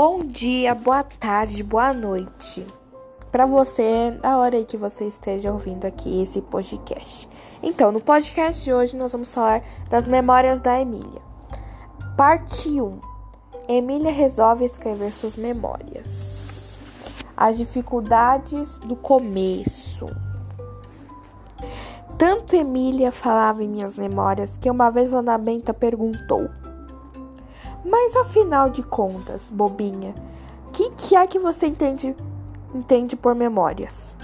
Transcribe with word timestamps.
Bom 0.00 0.20
dia, 0.20 0.76
boa 0.76 1.02
tarde, 1.02 1.60
boa 1.64 1.92
noite. 1.92 2.64
Para 3.32 3.46
você, 3.46 4.16
na 4.22 4.38
hora 4.38 4.64
que 4.64 4.76
você 4.76 5.06
esteja 5.06 5.50
ouvindo 5.50 5.86
aqui 5.86 6.22
esse 6.22 6.40
podcast. 6.40 7.28
Então, 7.60 7.90
no 7.90 8.00
podcast 8.00 8.62
de 8.62 8.72
hoje 8.72 8.96
nós 8.96 9.10
vamos 9.10 9.34
falar 9.34 9.60
das 9.90 10.06
memórias 10.06 10.60
da 10.60 10.80
Emília. 10.80 11.20
Parte 12.16 12.80
1. 12.80 13.00
Emília 13.68 14.12
resolve 14.12 14.64
escrever 14.64 15.12
suas 15.12 15.36
memórias. 15.36 16.78
As 17.36 17.58
dificuldades 17.58 18.78
do 18.78 18.94
começo. 18.94 20.06
Tanto 22.16 22.54
Emília 22.54 23.10
falava 23.10 23.64
em 23.64 23.68
minhas 23.68 23.98
memórias 23.98 24.56
que 24.56 24.70
uma 24.70 24.90
vez 24.90 25.10
Dona 25.10 25.36
Benta 25.36 25.74
perguntou: 25.74 26.48
Mas 27.84 28.16
afinal 28.16 28.68
de 28.70 28.82
contas, 28.82 29.50
bobinha, 29.50 30.14
o 30.66 30.70
que, 30.70 30.90
que 30.90 31.16
é 31.16 31.26
que 31.26 31.38
você 31.38 31.66
entende, 31.66 32.14
entende 32.74 33.16
por 33.16 33.34
memórias? 33.34 34.16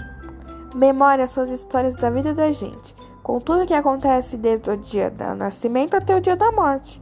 Memórias 0.74 1.30
são 1.30 1.44
as 1.44 1.50
histórias 1.50 1.94
da 1.94 2.10
vida 2.10 2.34
da 2.34 2.50
gente, 2.50 2.94
com 3.22 3.38
tudo 3.40 3.66
que 3.66 3.74
acontece 3.74 4.36
desde 4.36 4.70
o 4.70 4.76
dia 4.76 5.10
do 5.10 5.34
nascimento 5.34 5.96
até 5.96 6.16
o 6.16 6.20
dia 6.20 6.36
da 6.36 6.50
morte. 6.50 7.00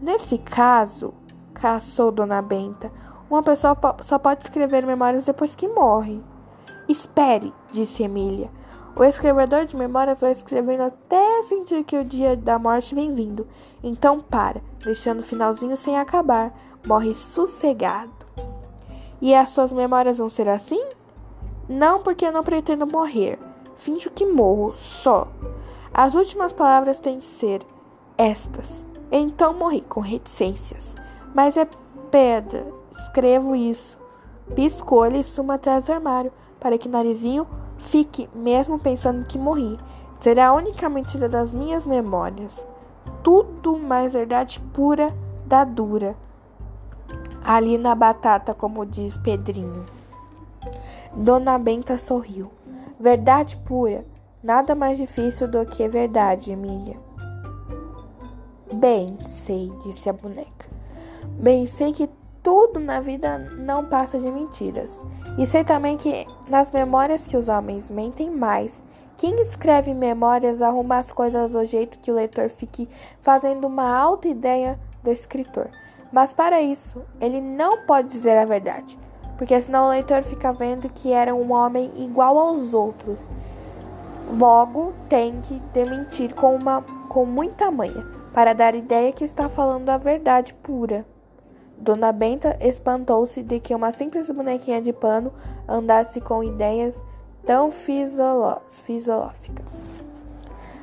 Nesse 0.00 0.38
caso, 0.38 1.14
caçou 1.54 2.10
Dona 2.10 2.42
Benta, 2.42 2.90
uma 3.30 3.42
pessoa 3.42 3.76
só 4.02 4.18
pode 4.18 4.44
escrever 4.44 4.86
memórias 4.86 5.26
depois 5.26 5.54
que 5.54 5.68
morre. 5.68 6.22
Espere, 6.88 7.52
disse 7.70 8.02
Emília. 8.02 8.50
O 8.96 9.04
escrevedor 9.04 9.64
de 9.64 9.76
memórias 9.76 10.20
vai 10.20 10.32
escrevendo 10.32 10.82
até 10.82 11.42
sentir 11.42 11.84
que 11.84 11.96
o 11.96 12.04
dia 12.04 12.36
da 12.36 12.58
morte 12.58 12.94
vem 12.94 13.14
vindo. 13.14 13.46
Então 13.82 14.20
para, 14.20 14.60
deixando 14.84 15.20
o 15.20 15.22
finalzinho 15.22 15.76
sem 15.76 15.98
acabar. 15.98 16.52
Morre 16.86 17.14
sossegado. 17.14 18.12
E 19.20 19.34
as 19.34 19.50
suas 19.50 19.72
memórias 19.72 20.18
vão 20.18 20.28
ser 20.28 20.48
assim? 20.48 20.82
Não, 21.68 22.02
porque 22.02 22.26
eu 22.26 22.32
não 22.32 22.42
pretendo 22.42 22.86
morrer. 22.86 23.38
Finjo 23.76 24.10
que 24.10 24.24
morro, 24.24 24.74
só. 24.76 25.28
As 25.92 26.14
últimas 26.14 26.52
palavras 26.52 26.98
têm 26.98 27.18
de 27.18 27.26
ser 27.26 27.62
estas. 28.16 28.84
Então 29.10 29.54
morri 29.54 29.80
com 29.82 30.00
reticências. 30.00 30.94
Mas 31.34 31.56
é 31.56 31.68
pedra. 32.10 32.66
Escrevo 32.90 33.54
isso. 33.54 33.98
Pisco 34.54 35.04
e 35.06 35.22
suma 35.22 35.54
atrás 35.54 35.84
do 35.84 35.92
armário, 35.92 36.32
para 36.58 36.78
que 36.78 36.88
narizinho 36.88 37.46
Fique, 37.78 38.28
mesmo 38.34 38.78
pensando 38.78 39.24
que 39.24 39.38
morri. 39.38 39.78
Será 40.20 40.48
a 40.48 40.54
única 40.54 40.88
mentira 40.88 41.28
das 41.28 41.54
minhas 41.54 41.86
memórias. 41.86 42.60
Tudo 43.22 43.78
mais 43.78 44.12
verdade 44.12 44.60
pura 44.72 45.14
da 45.46 45.64
dura. 45.64 46.16
Ali 47.44 47.78
na 47.78 47.94
batata, 47.94 48.52
como 48.52 48.84
diz 48.84 49.16
Pedrinho. 49.18 49.84
Dona 51.14 51.58
Benta 51.58 51.96
sorriu. 51.96 52.50
Verdade 52.98 53.56
pura. 53.56 54.04
Nada 54.42 54.74
mais 54.74 54.98
difícil 54.98 55.48
do 55.48 55.64
que 55.64 55.88
verdade, 55.88 56.52
Emília. 56.52 56.96
Bem, 58.72 59.16
sei, 59.20 59.72
disse 59.84 60.10
a 60.10 60.12
boneca. 60.12 60.68
Bem, 61.40 61.66
sei 61.66 61.92
que 61.92 62.08
tudo 62.42 62.80
na 62.80 63.00
vida 63.00 63.38
não 63.38 63.84
passa 63.84 64.18
de 64.18 64.30
mentiras. 64.30 65.02
E 65.36 65.46
sei 65.46 65.64
também 65.64 65.96
que 65.96 66.26
nas 66.48 66.70
memórias 66.70 67.26
que 67.26 67.36
os 67.36 67.48
homens 67.48 67.90
mentem 67.90 68.30
mais. 68.30 68.82
Quem 69.16 69.40
escreve 69.40 69.92
memórias 69.94 70.62
arruma 70.62 70.98
as 70.98 71.10
coisas 71.10 71.50
do 71.50 71.64
jeito 71.64 71.98
que 71.98 72.10
o 72.10 72.14
leitor 72.14 72.48
fique 72.48 72.88
fazendo 73.20 73.66
uma 73.66 73.96
alta 73.96 74.28
ideia 74.28 74.78
do 75.02 75.10
escritor. 75.10 75.68
Mas 76.12 76.32
para 76.32 76.60
isso, 76.62 77.02
ele 77.20 77.40
não 77.40 77.84
pode 77.84 78.08
dizer 78.08 78.38
a 78.38 78.44
verdade, 78.44 78.98
porque 79.36 79.60
senão 79.60 79.86
o 79.86 79.90
leitor 79.90 80.22
fica 80.22 80.52
vendo 80.52 80.88
que 80.88 81.12
era 81.12 81.34
um 81.34 81.52
homem 81.52 81.92
igual 81.96 82.38
aos 82.38 82.72
outros. 82.72 83.20
Logo, 84.38 84.92
tem 85.08 85.40
que 85.40 85.60
mentir 85.84 86.34
com, 86.34 86.54
uma, 86.56 86.82
com 87.08 87.24
muita 87.26 87.70
manha, 87.70 88.06
para 88.32 88.52
dar 88.52 88.74
ideia 88.74 89.12
que 89.12 89.24
está 89.24 89.48
falando 89.48 89.88
a 89.88 89.96
verdade 89.96 90.54
pura. 90.54 91.04
Dona 91.80 92.12
Benta 92.12 92.56
espantou-se 92.60 93.42
de 93.42 93.60
que 93.60 93.74
uma 93.74 93.92
simples 93.92 94.28
bonequinha 94.28 94.82
de 94.82 94.92
pano 94.92 95.32
andasse 95.66 96.20
com 96.20 96.42
ideias 96.42 97.02
tão 97.46 97.70
filosóficas. 97.70 99.88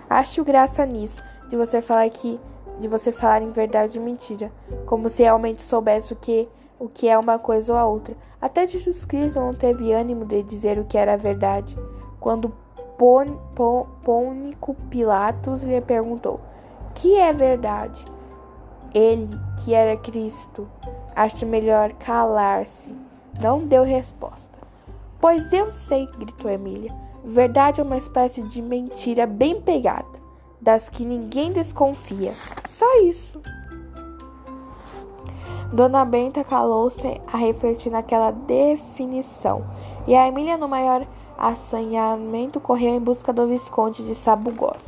Acho 0.09 0.43
graça 0.43 0.85
nisso, 0.85 1.21
de 1.49 1.57
você 1.57 1.81
falar 1.81 2.09
que 2.09 2.39
de 2.79 2.87
você 2.87 3.11
falar 3.11 3.41
em 3.41 3.51
verdade 3.51 3.97
e 3.97 4.01
mentira, 4.01 4.51
como 4.85 5.09
se 5.09 5.23
realmente 5.23 5.63
soubesse 5.63 6.13
o 6.13 6.15
que 6.15 6.47
o 6.77 6.89
que 6.89 7.07
é 7.07 7.17
uma 7.17 7.39
coisa 7.39 7.71
ou 7.71 7.79
a 7.79 7.85
outra. 7.85 8.17
Até 8.41 8.67
Jesus 8.67 9.05
Cristo 9.05 9.39
não 9.39 9.53
teve 9.53 9.93
ânimo 9.93 10.25
de 10.25 10.43
dizer 10.43 10.77
o 10.77 10.83
que 10.83 10.97
era 10.97 11.15
verdade, 11.15 11.77
quando 12.19 12.53
Pônico 12.97 14.75
Pilatos 14.89 15.63
lhe 15.63 15.79
perguntou: 15.79 16.41
"Que 16.93 17.15
é 17.15 17.31
verdade?" 17.31 18.03
Ele, 18.95 19.37
que 19.61 19.73
era 19.73 19.97
Cristo, 19.97 20.65
acha 21.13 21.45
melhor 21.45 21.91
calar-se. 21.95 22.95
Não 23.41 23.59
deu 23.59 23.83
resposta. 23.83 24.57
Pois 25.19 25.51
eu 25.51 25.69
sei, 25.69 26.07
gritou 26.17 26.49
Emília. 26.49 26.95
Verdade 27.21 27.81
é 27.81 27.83
uma 27.83 27.97
espécie 27.97 28.41
de 28.43 28.61
mentira 28.61 29.27
bem 29.27 29.59
pegada, 29.59 30.07
das 30.61 30.87
que 30.87 31.03
ninguém 31.03 31.51
desconfia. 31.51 32.31
Só 32.69 33.01
isso. 33.01 33.41
Dona 35.73 36.05
Benta 36.05 36.41
calou-se 36.45 37.19
a 37.27 37.35
refletir 37.35 37.91
naquela 37.91 38.31
definição, 38.31 39.65
e 40.07 40.15
a 40.15 40.25
Emília, 40.25 40.55
no 40.55 40.69
maior 40.69 41.05
assanhamento, 41.37 42.61
correu 42.61 42.95
em 42.95 42.99
busca 43.01 43.33
do 43.33 43.45
Visconde 43.45 44.05
de 44.05 44.15
Sabugós. 44.15 44.81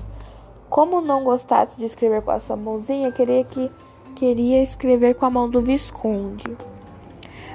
Como 0.70 1.02
não 1.02 1.26
gostasse 1.26 1.78
de 1.78 1.86
escrever 1.86 2.22
com 2.22 2.32
a 2.32 2.40
sua 2.40 2.56
mãozinha, 2.56 3.12
queria 3.12 3.44
que 3.44 3.70
queria 4.18 4.64
escrever 4.64 5.14
com 5.14 5.28
a 5.28 5.30
mão 5.30 5.48
do 5.48 5.62
Visconde. 5.62 6.58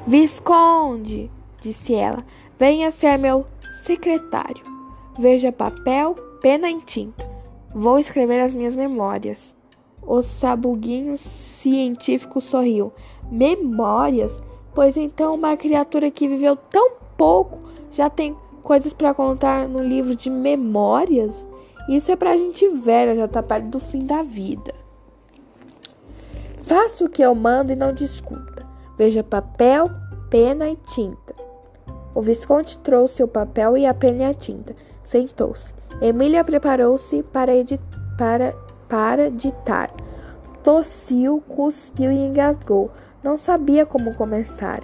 Visconde, 0.06 1.28
disse 1.60 1.92
ela, 1.92 2.24
venha 2.56 2.92
ser 2.92 3.18
meu 3.18 3.44
secretário. 3.82 4.62
Veja 5.18 5.50
papel, 5.50 6.14
pena 6.40 6.70
e 6.70 6.80
tinta. 6.82 7.28
Vou 7.74 7.98
escrever 7.98 8.40
as 8.40 8.54
minhas 8.54 8.76
memórias. 8.76 9.56
O 10.00 10.22
sabuguinho 10.22 11.18
científico 11.18 12.40
sorriu. 12.40 12.92
Memórias? 13.28 14.40
Pois 14.72 14.96
então 14.96 15.34
uma 15.34 15.56
criatura 15.56 16.12
que 16.12 16.28
viveu 16.28 16.54
tão 16.54 16.92
pouco 17.16 17.58
já 17.90 18.08
tem 18.08 18.36
coisas 18.62 18.92
para 18.92 19.12
contar 19.12 19.66
no 19.66 19.82
livro 19.82 20.14
de 20.14 20.30
memórias? 20.30 21.44
Isso 21.88 22.12
é 22.12 22.16
pra 22.16 22.36
gente 22.36 22.68
velha, 22.68 23.16
já 23.16 23.26
tá 23.26 23.42
perto 23.42 23.66
do 23.66 23.80
fim 23.80 24.06
da 24.06 24.22
vida. 24.22 24.81
Faça 26.72 27.04
o 27.04 27.08
que 27.10 27.20
eu 27.20 27.34
mando 27.34 27.70
e 27.70 27.76
não 27.76 27.92
discuta. 27.92 28.64
Veja 28.96 29.22
papel, 29.22 29.90
pena 30.30 30.70
e 30.70 30.76
tinta. 30.76 31.34
O 32.14 32.22
Visconde 32.22 32.78
trouxe 32.78 33.22
o 33.22 33.28
papel 33.28 33.76
e 33.76 33.84
a 33.84 33.92
pena 33.92 34.22
e 34.22 34.24
a 34.24 34.32
tinta. 34.32 34.74
Sentou-se. 35.04 35.74
Emília 36.00 36.42
preparou-se 36.42 37.22
para, 37.24 37.52
para, 38.16 38.54
para 38.88 39.30
ditar. 39.30 39.92
Tossiu, 40.64 41.42
cuspiu 41.46 42.10
e 42.10 42.16
engasgou. 42.16 42.90
Não 43.22 43.36
sabia 43.36 43.84
como 43.84 44.14
começar. 44.14 44.80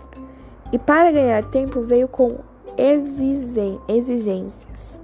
E 0.71 0.79
para 0.79 1.11
ganhar 1.11 1.47
tempo 1.47 1.81
veio 1.81 2.07
com 2.07 2.37
exigências. 2.77 5.01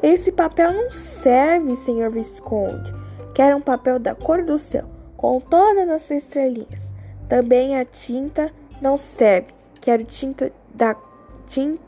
Esse 0.00 0.30
papel 0.30 0.72
não 0.72 0.92
serve, 0.92 1.74
senhor 1.74 2.08
Visconde. 2.08 2.94
Quero 3.34 3.56
um 3.56 3.60
papel 3.60 3.98
da 3.98 4.14
cor 4.14 4.44
do 4.44 4.60
céu 4.60 4.93
com 5.24 5.40
todas 5.40 5.88
as 5.88 6.10
estrelinhas. 6.10 6.92
Também 7.30 7.78
a 7.78 7.84
tinta 7.86 8.52
não 8.82 8.98
serve. 8.98 9.54
Quero 9.80 10.04
tinta 10.04 10.52
da 10.74 10.94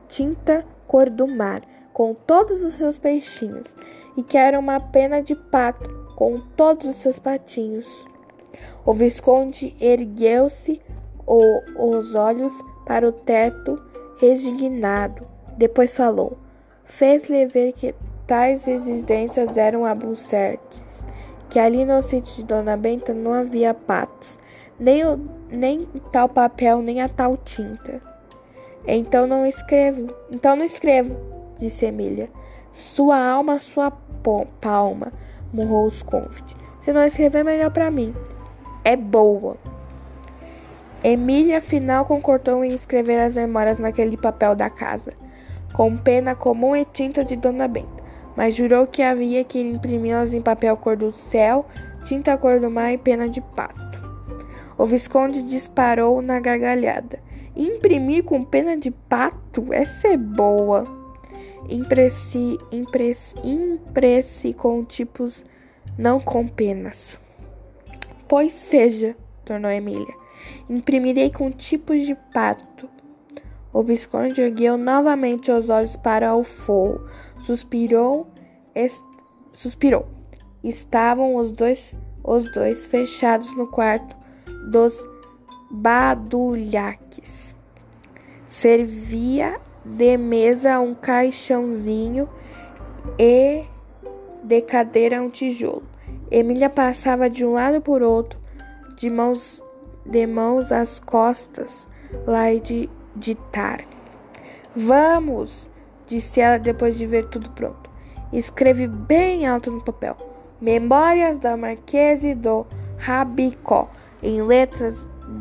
tinta 0.08 0.64
cor 0.86 1.10
do 1.10 1.28
mar, 1.28 1.60
com 1.92 2.14
todos 2.14 2.64
os 2.64 2.72
seus 2.72 2.96
peixinhos. 2.96 3.76
E 4.16 4.22
quero 4.22 4.58
uma 4.58 4.80
pena 4.80 5.22
de 5.22 5.36
pato, 5.36 5.86
com 6.16 6.40
todos 6.56 6.86
os 6.86 6.96
seus 6.96 7.18
patinhos. 7.18 8.06
O 8.86 8.94
Visconde 8.94 9.76
ergueu-se 9.78 10.80
os 11.26 12.14
olhos 12.14 12.54
para 12.86 13.06
o 13.06 13.12
teto, 13.12 13.78
resignado. 14.18 15.26
Depois 15.58 15.94
falou. 15.94 16.38
Fez-lhe 16.86 17.44
ver 17.44 17.74
que 17.74 17.94
tais 18.26 18.66
existências 18.66 19.58
eram 19.58 19.84
absurdas 19.84 20.85
que 21.56 21.60
ali 21.60 21.86
no 21.86 22.02
sítio 22.02 22.36
de 22.36 22.44
Dona 22.44 22.76
Benta 22.76 23.14
não 23.14 23.32
havia 23.32 23.72
patos, 23.72 24.38
nem, 24.78 25.02
o, 25.06 25.18
nem 25.50 25.88
tal 26.12 26.28
papel, 26.28 26.82
nem 26.82 27.00
a 27.00 27.08
tal 27.08 27.34
tinta. 27.38 27.98
Então 28.86 29.26
não 29.26 29.46
escrevo, 29.46 30.14
então 30.30 30.54
não 30.54 30.66
escrevo, 30.66 31.16
disse 31.58 31.86
Emília. 31.86 32.28
Sua 32.74 33.18
alma, 33.18 33.58
sua 33.58 33.90
palma, 34.60 35.10
murrou 35.50 35.86
os 35.86 36.02
convite. 36.02 36.54
Se 36.84 36.92
não 36.92 37.06
escrever, 37.06 37.42
melhor 37.42 37.70
para 37.70 37.90
mim. 37.90 38.14
É 38.84 38.94
boa. 38.94 39.56
Emília 41.02 41.56
afinal 41.56 42.04
concordou 42.04 42.62
em 42.62 42.74
escrever 42.74 43.18
as 43.18 43.34
memórias 43.34 43.78
naquele 43.78 44.18
papel 44.18 44.54
da 44.54 44.68
casa, 44.68 45.14
com 45.72 45.96
pena 45.96 46.34
comum 46.34 46.76
e 46.76 46.84
tinta 46.84 47.24
de 47.24 47.34
Dona 47.34 47.66
Benta, 47.66 47.95
mas 48.36 48.54
jurou 48.54 48.86
que 48.86 49.02
havia 49.02 49.42
que 49.42 49.58
imprimi-las 49.58 50.34
em 50.34 50.42
papel 50.42 50.76
cor 50.76 50.96
do 50.96 51.12
céu, 51.12 51.66
tinta 52.04 52.36
cor 52.36 52.60
do 52.60 52.70
mar 52.70 52.92
e 52.92 52.98
pena 52.98 53.28
de 53.28 53.40
pato. 53.40 53.86
O 54.78 54.84
Visconde 54.84 55.42
disparou 55.42 56.20
na 56.20 56.38
gargalhada. 56.38 57.18
Imprimir 57.56 58.24
com 58.24 58.44
pena 58.44 58.76
de 58.76 58.90
pato? 58.90 59.72
Essa 59.72 60.08
é 60.08 60.16
boa. 60.16 60.84
Impressi, 61.68 62.58
impressi, 62.70 63.34
impressi 63.42 64.52
com 64.52 64.84
tipos, 64.84 65.42
não 65.98 66.20
com 66.20 66.46
penas. 66.46 67.18
Pois 68.28 68.52
seja, 68.52 69.16
tornou 69.44 69.70
Emília. 69.70 70.14
Imprimirei 70.68 71.30
com 71.30 71.50
tipos 71.50 72.04
de 72.04 72.14
pato. 72.34 72.88
O 73.72 73.82
Visconde 73.82 74.40
ergueu 74.40 74.76
novamente 74.76 75.50
os 75.50 75.70
olhos 75.70 75.96
para 75.96 76.34
o 76.34 76.44
forro. 76.44 77.06
Suspirou, 77.44 78.26
suspirou. 79.52 80.06
Estavam 80.62 81.36
os 81.36 81.52
dois, 81.52 81.94
os 82.24 82.50
dois 82.52 82.86
fechados 82.86 83.54
no 83.56 83.66
quarto 83.66 84.16
dos 84.70 84.98
badulhaques. 85.70 87.54
Servia 88.48 89.60
de 89.84 90.16
mesa 90.16 90.80
um 90.80 90.94
caixãozinho 90.94 92.28
e 93.18 93.64
de 94.42 94.60
cadeira 94.62 95.22
um 95.22 95.28
tijolo. 95.28 95.84
Emília 96.30 96.68
passava 96.68 97.30
de 97.30 97.44
um 97.44 97.52
lado 97.52 97.80
por 97.80 98.02
outro, 98.02 98.38
de 98.96 99.08
mãos, 99.08 99.62
de 100.04 100.26
mãos 100.26 100.72
às 100.72 100.98
costas, 100.98 101.86
lá 102.26 102.52
e 102.52 102.60
de 102.60 102.90
ditar. 103.14 103.84
Vamos, 104.74 105.70
disse 106.06 106.40
ela 106.40 106.58
depois 106.58 106.96
de 106.96 107.06
ver 107.06 107.28
tudo 107.28 107.50
pronto. 107.50 107.90
Escreve 108.32 108.86
bem 108.86 109.46
alto 109.46 109.70
no 109.70 109.82
papel. 109.82 110.16
Memórias 110.60 111.38
da 111.38 111.56
Marquesa 111.56 112.34
do 112.34 112.66
Rabicó 112.98 113.88
em 114.22 114.42
letras 114.42 114.96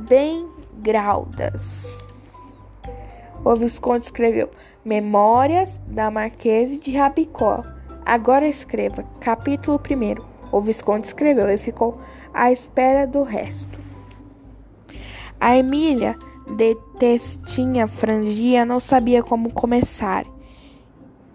bem 0.07 0.47
graudas. 0.79 1.85
O 3.43 3.55
Visconde 3.55 4.05
escreveu 4.05 4.49
Memórias 4.83 5.69
da 5.87 6.11
Marquesa 6.11 6.77
de 6.77 6.97
Rabicó. 6.97 7.63
Agora 8.05 8.47
escreva 8.47 9.03
capítulo 9.19 9.79
1. 9.79 10.23
O 10.51 10.61
Visconde 10.61 11.07
escreveu 11.07 11.49
e 11.49 11.57
ficou 11.57 11.99
à 12.33 12.51
espera 12.51 13.07
do 13.07 13.23
resto. 13.23 13.79
A 15.39 15.57
Emília, 15.57 16.15
de 16.55 16.75
testinha 16.99 17.87
frangia, 17.87 18.65
não 18.65 18.79
sabia 18.79 19.23
como 19.23 19.51
começar. 19.51 20.25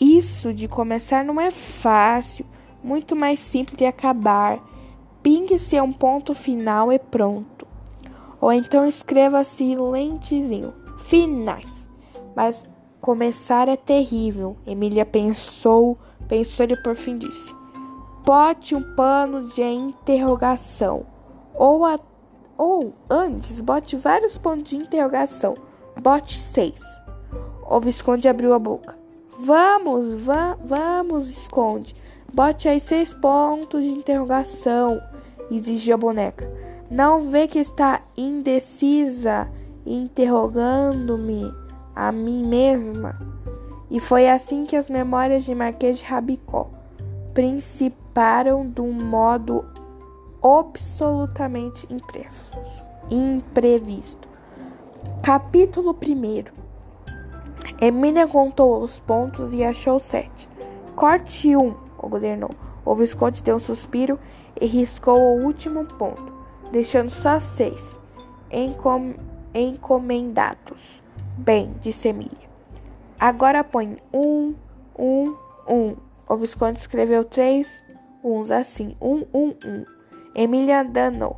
Isso 0.00 0.55
de 0.55 0.67
começar 0.67 1.23
não 1.23 1.38
é 1.38 1.50
fácil, 1.50 2.47
muito 2.82 3.14
mais 3.14 3.38
simples 3.38 3.76
de 3.76 3.85
acabar. 3.85 4.58
Pingue-se 5.23 5.76
a 5.76 5.82
um 5.82 5.93
ponto 5.93 6.35
final 6.35 6.91
e 6.91 6.99
pronto. 6.99 7.67
Ou 8.41 8.50
então 8.50 8.87
escreva-se 8.87 9.76
lentezinho. 9.76 10.73
Finais. 11.00 11.87
Mas 12.35 12.64
começar 12.99 13.69
é 13.69 13.76
terrível. 13.76 14.56
Emília 14.67 15.05
pensou, 15.05 15.99
pensou 16.26 16.64
e 16.64 16.82
por 16.82 16.96
fim 16.96 17.19
disse: 17.19 17.55
Bote 18.25 18.75
um 18.75 18.94
pano 18.94 19.49
de 19.49 19.62
interrogação. 19.62 21.05
Ou, 21.55 21.85
a, 21.85 21.99
ou 22.56 22.94
antes, 23.11 23.61
bote 23.61 23.96
vários 23.96 24.38
pontos 24.38 24.70
de 24.70 24.76
interrogação. 24.76 25.53
Bote 26.00 26.38
seis. 26.38 26.81
O 27.69 27.79
Visconde 27.79 28.26
abriu 28.26 28.55
a 28.55 28.58
boca. 28.58 29.00
Vamos, 29.43 30.13
va 30.21 30.55
vamos, 30.63 31.31
esconde. 31.31 31.97
Bote 32.31 32.69
aí 32.69 32.79
seis 32.79 33.15
pontos 33.15 33.83
de 33.83 33.91
interrogação 33.91 35.01
exigiu 35.51 35.95
a 35.95 35.97
boneca. 35.97 36.47
Não 36.91 37.23
vê 37.23 37.49
que 37.49 37.59
está 37.59 38.03
indecisa, 38.15 39.49
interrogando-me 39.87 41.51
a 41.97 42.13
mim 42.13 42.45
mesma? 42.45 43.19
E 43.91 43.99
foi 43.99 44.29
assim 44.29 44.67
que 44.67 44.77
as 44.77 44.91
memórias 44.91 45.43
de 45.45 45.55
Marquês 45.55 45.97
de 46.01 46.05
Rabicó 46.05 46.69
principaram 47.33 48.69
de 48.69 48.83
um 48.83 48.93
modo 48.93 49.65
absolutamente 50.45 51.89
imprevisto. 53.11 54.29
Capítulo 55.23 55.93
1 55.93 56.69
Emília 57.81 58.29
contou 58.29 58.82
os 58.82 59.00
pontos 59.00 59.55
e 59.55 59.65
achou 59.65 59.99
sete. 59.99 60.49
Corte 60.94 61.56
1, 61.56 61.61
um, 61.61 61.75
ordenou. 61.97 62.50
O 62.85 62.94
Visconde 62.94 63.43
deu 63.43 63.56
um 63.56 63.61
suspiro 63.61 64.19
e 64.61 64.67
riscou 64.67 65.19
o 65.19 65.44
último 65.44 65.85
ponto, 65.85 66.32
deixando 66.71 67.11
só 67.11 67.41
seis 67.41 67.99
encom 68.50 69.15
encomendados. 69.55 71.03
Bem, 71.38 71.75
disse 71.81 72.09
Emília. 72.09 72.50
Agora 73.19 73.65
põe 73.65 73.97
um, 74.12 74.55
um, 74.99 75.35
um. 75.67 75.97
O 76.29 76.37
Visconde 76.37 76.79
escreveu 76.79 77.25
três 77.25 77.82
uns 78.23 78.50
assim. 78.50 78.94
Um, 79.00 79.25
um, 79.32 79.55
um. 79.65 79.85
Emília 80.35 80.85
danou. 80.85 81.37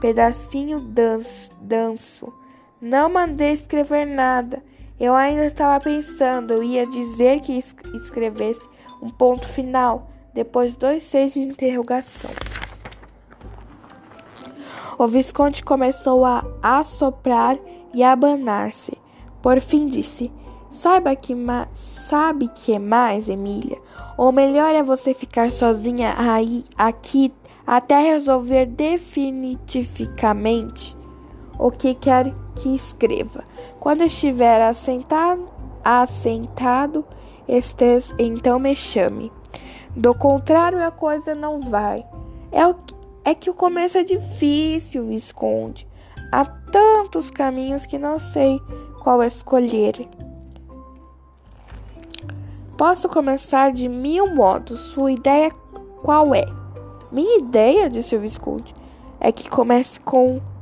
Pedacinho 0.00 0.80
danço, 0.80 1.50
danço. 1.60 2.32
Não 2.80 3.08
mandei 3.08 3.52
escrever 3.52 4.04
nada. 4.04 4.62
Eu 4.98 5.14
ainda 5.14 5.44
estava 5.46 5.82
pensando. 5.82 6.54
Eu 6.54 6.62
ia 6.62 6.86
dizer 6.86 7.40
que 7.40 7.62
escrevesse 7.94 8.66
um 9.02 9.10
ponto 9.10 9.46
final. 9.46 10.08
Depois 10.32 10.74
dois 10.76 11.02
seis 11.02 11.34
de 11.34 11.40
interrogação. 11.40 12.30
O 14.98 15.06
Visconde 15.06 15.62
começou 15.62 16.24
a 16.24 16.42
assoprar 16.62 17.58
e 17.92 18.02
a 18.02 18.12
abanar-se. 18.12 18.96
Por 19.42 19.60
fim 19.60 19.86
disse: 19.86 20.32
Saiba 20.70 21.14
que 21.14 21.36
sabe 21.74 22.48
que 22.48 22.72
é 22.74 22.78
mais, 22.78 23.28
Emília. 23.28 23.76
Ou 24.16 24.32
melhor 24.32 24.74
é 24.74 24.82
você 24.82 25.12
ficar 25.12 25.50
sozinha 25.50 26.14
aí 26.16 26.64
aqui 26.76 27.30
até 27.66 28.00
resolver 28.00 28.64
definitivamente 28.66 30.96
o 31.58 31.70
que 31.70 31.94
quer 31.94 32.32
que 32.56 32.74
escreva. 32.74 33.44
Quando 33.78 34.02
estiver 34.02 34.60
assentado, 34.60 35.48
assentado, 35.84 37.04
estes, 37.46 38.14
então 38.18 38.58
me 38.58 38.74
chame. 38.74 39.30
Do 39.94 40.14
contrário, 40.14 40.84
a 40.84 40.90
coisa 40.90 41.34
não 41.34 41.60
vai. 41.60 42.04
É 42.50 42.66
o 42.66 42.74
é 43.24 43.34
que 43.34 43.50
o 43.50 43.54
começo 43.54 43.98
é 43.98 44.04
difícil, 44.04 45.04
Visconde. 45.06 45.86
Há 46.30 46.44
tantos 46.44 47.28
caminhos 47.28 47.84
que 47.84 47.98
não 47.98 48.20
sei 48.20 48.60
qual 49.02 49.20
escolher. 49.20 50.08
Posso 52.76 53.08
começar 53.08 53.72
de 53.72 53.88
mil 53.88 54.32
modos. 54.32 54.80
Sua 54.92 55.10
ideia 55.10 55.50
qual 56.02 56.32
é? 56.34 56.44
Minha 57.10 57.38
ideia, 57.38 57.90
disse 57.90 58.14
o 58.14 58.20
Visconde, 58.20 58.72
é 59.18 59.32
que 59.32 59.48
comece 59.48 59.98
com, 59.98 60.40
com 60.40 60.55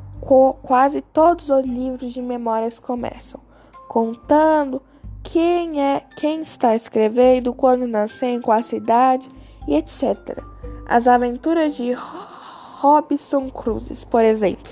quase 0.63 1.01
todos 1.01 1.51
os 1.51 1.65
livros 1.65 2.13
de 2.13 2.23
memórias 2.23 2.79
começam, 2.79 3.41
contando 3.89 4.81
quem 5.23 5.83
é, 5.83 6.01
quem 6.17 6.43
está 6.43 6.77
escrevendo, 6.77 7.53
quando 7.53 7.87
nasceu, 7.87 8.41
qual 8.41 8.63
cidade 8.63 9.29
e 9.67 9.75
etc. 9.75 10.39
As 10.87 11.09
aventuras 11.09 11.75
de 11.75 11.93
Robson 11.93 13.51
Cruzes, 13.51 14.05
por 14.05 14.25
exemplo, 14.25 14.71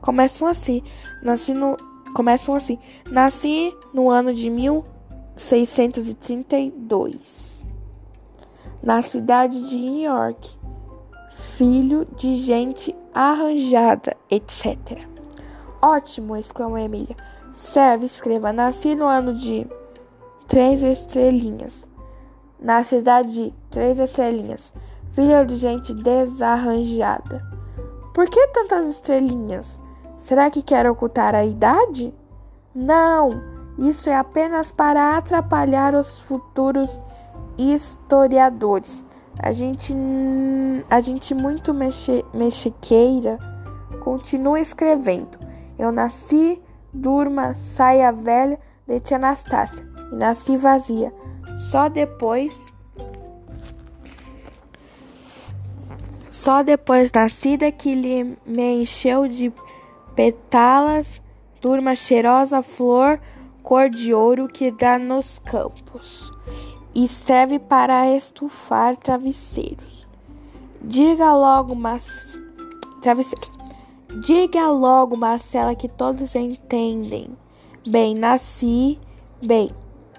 começam 0.00 0.46
assim. 0.46 0.80
Nasci 1.22 1.54
no, 1.54 1.76
começam 2.14 2.54
assim. 2.54 2.78
Nasci 3.10 3.74
no 3.92 4.08
ano 4.10 4.32
de 4.34 4.48
1632, 4.50 7.16
na 8.82 9.02
cidade 9.02 9.68
de 9.68 9.76
New 9.76 10.02
York, 10.02 10.50
filho 11.34 12.06
de 12.16 12.36
gente 12.36 12.94
arranjada, 13.12 14.16
etc. 14.30 15.06
Ótimo! 15.82 16.36
exclamou 16.36 16.78
Emília. 16.78 17.16
Serve, 17.52 18.06
escreva. 18.06 18.52
Nasci 18.52 18.94
no 18.94 19.04
ano 19.04 19.34
de 19.34 19.66
três 20.48 20.82
estrelinhas, 20.82 21.86
na 22.58 22.82
cidade 22.84 23.32
de 23.32 23.54
três 23.70 23.98
estrelinhas, 23.98 24.72
filha 25.10 25.44
de 25.44 25.56
gente 25.56 25.92
desarranjada. 25.94 27.42
Por 28.12 28.28
que 28.28 28.46
tantas 28.48 28.86
estrelinhas? 28.86 29.78
Será 30.16 30.50
que 30.50 30.62
quer 30.62 30.88
ocultar 30.88 31.34
a 31.34 31.44
idade? 31.44 32.14
Não, 32.74 33.30
isso 33.78 34.08
é 34.08 34.16
apenas 34.16 34.72
para 34.72 35.16
atrapalhar 35.16 35.94
os 35.94 36.18
futuros 36.20 36.98
historiadores. 37.58 39.04
A 39.38 39.52
gente, 39.52 39.94
a 40.88 41.00
gente 41.00 41.34
muito 41.34 41.74
mexe, 41.74 42.24
mexiqueira 42.32 43.38
continua 44.00 44.60
escrevendo. 44.60 45.38
Eu 45.78 45.90
nasci, 45.90 46.60
durma, 46.92 47.54
saia 47.54 48.12
velha 48.12 48.58
de 48.86 49.00
tia 49.00 49.16
Anastácia 49.16 49.84
e 50.12 50.14
nasci 50.14 50.56
vazia. 50.56 51.12
Só 51.70 51.88
depois. 51.88 52.72
Só 56.30 56.62
depois 56.62 57.10
nascida 57.10 57.72
que 57.72 57.94
lhe 57.94 58.36
me 58.44 58.82
encheu 58.82 59.26
de 59.26 59.52
petalas, 60.14 61.20
turma 61.60 61.96
cheirosa 61.96 62.62
flor, 62.62 63.18
cor 63.62 63.88
de 63.88 64.12
ouro 64.12 64.46
que 64.46 64.70
dá 64.70 64.98
nos 64.98 65.38
campos 65.38 66.30
e 66.94 67.08
serve 67.08 67.58
para 67.58 68.10
estufar 68.10 68.96
travesseiros. 68.96 70.06
Diga 70.80 71.34
logo, 71.34 71.74
mas 71.74 72.04
travesseiros. 73.00 73.50
Diga 74.24 74.68
logo, 74.68 75.16
Marcela, 75.16 75.74
que 75.74 75.88
todos 75.88 76.34
entendem. 76.34 77.30
Bem, 77.86 78.14
nasci, 78.14 78.98
bem, 79.42 79.70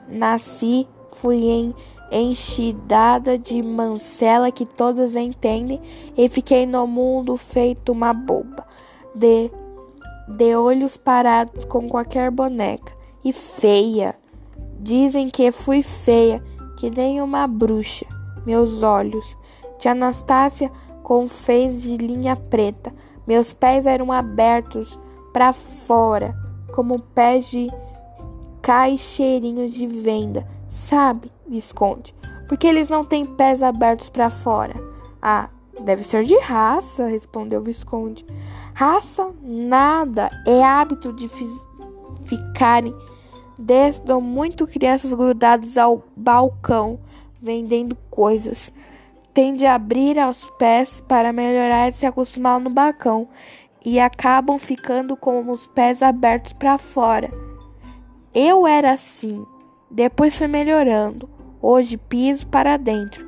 nasci, 0.08 0.88
fui 1.14 1.46
em 1.46 1.74
enchidada 2.12 3.38
de 3.38 3.62
mancela 3.62 4.52
que 4.52 4.66
todos 4.66 5.16
entendem 5.16 5.82
e 6.16 6.30
fiquei 6.30 6.66
no 6.66 6.86
mundo 6.86 7.36
feito 7.38 7.92
uma 7.92 8.14
boba, 8.14 8.66
de, 9.14 9.50
de 10.28 10.56
olhos 10.56 10.98
parados 10.98 11.66
com 11.66 11.90
qualquer 11.90 12.30
boneca 12.30 12.94
e 13.24 13.34
feia. 13.34 14.16
Dizem 14.80 15.30
que 15.30 15.52
fui 15.52 15.82
feia, 15.82 16.44
que 16.86 16.90
nem 16.92 17.20
uma 17.20 17.48
bruxa, 17.48 18.06
meus 18.46 18.84
olhos. 18.84 19.36
Tia 19.80 19.92
Anastácia 19.92 20.72
com 21.02 21.28
fez 21.28 21.82
de 21.82 21.98
linha 21.98 22.36
preta, 22.36 22.94
meus 23.26 23.54
pés 23.54 23.88
eram 23.88 24.12
abertos 24.12 25.00
para 25.34 25.52
fora, 25.52 26.36
como 26.74 27.00
pés 27.00 27.50
de 27.50 27.72
caixeirinhos 28.62 29.74
de 29.74 29.88
venda, 29.88 30.48
sabe, 30.70 31.32
Visconde? 31.48 32.16
Porque 32.48 32.68
eles 32.68 32.88
não 32.88 33.04
têm 33.04 33.26
pés 33.26 33.64
abertos 33.64 34.10
para 34.10 34.30
fora. 34.30 34.76
Ah, 35.20 35.50
deve 35.84 36.04
ser 36.04 36.24
de 36.24 36.38
raça, 36.38 37.08
respondeu 37.08 37.64
Visconde. 37.64 38.24
Raça 38.76 39.32
nada, 39.42 40.30
é 40.46 40.64
hábito 40.64 41.12
de 41.14 41.28
ficarem 42.26 42.96
desde 43.58 44.14
muito 44.16 44.68
crianças 44.68 45.14
grudadas 45.14 45.78
ao 45.78 46.04
balcão 46.16 47.00
vendendo 47.42 47.96
coisas 48.10 48.72
tende 49.36 49.66
a 49.66 49.76
abrir 49.76 50.18
aos 50.18 50.46
pés 50.52 51.02
para 51.02 51.34
melhorar 51.34 51.90
e 51.90 51.94
se 51.94 52.06
acostumar 52.06 52.58
no 52.58 52.70
bacão 52.70 53.28
e 53.84 54.00
acabam 54.00 54.58
ficando 54.58 55.18
com 55.18 55.52
os 55.52 55.68
pés 55.68 56.02
abertos 56.02 56.54
para 56.54 56.78
fora. 56.78 57.30
Eu 58.34 58.66
era 58.66 58.92
assim, 58.92 59.46
depois 59.92 60.38
fui 60.38 60.48
melhorando. 60.48 61.30
Hoje 61.62 61.98
piso 61.98 62.48
para 62.48 62.78
dentro. 62.78 63.26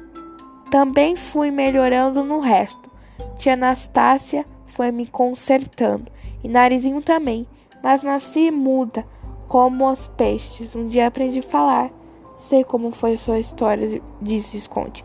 Também 0.72 1.18
fui 1.18 1.52
melhorando 1.52 2.24
no 2.24 2.40
resto. 2.40 2.90
Tia 3.38 3.54
Anastácia 3.54 4.46
foi 4.68 4.92
me 4.92 5.08
consertando 5.08 6.10
e 6.42 6.48
narizinho 6.48 7.02
também, 7.02 7.46
mas 7.84 8.02
nasci 8.02 8.50
muda 8.50 9.06
como 9.48 9.92
os 9.92 10.08
peixes. 10.10 10.76
Um 10.76 10.88
dia 10.88 11.08
aprendi 11.08 11.40
a 11.40 11.44
falar. 11.44 11.92
Sei 12.38 12.64
como 12.64 12.92
foi 12.92 13.18
sua 13.18 13.40
história, 13.40 14.02
disse 14.22 14.58
Esconde. 14.58 15.04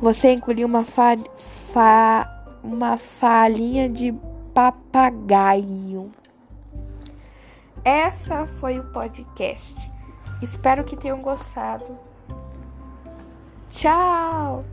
Você 0.00 0.32
engoliu 0.32 0.66
uma, 0.66 0.84
fa, 0.84 1.18
fa, 1.72 2.44
uma 2.62 2.96
falinha 2.96 3.88
de 3.88 4.14
papagaio. 4.54 6.10
Essa 7.84 8.46
foi 8.46 8.78
o 8.78 8.84
podcast. 8.92 9.90
Espero 10.40 10.84
que 10.84 10.96
tenham 10.96 11.20
gostado. 11.20 11.98
Tchau! 13.70 14.64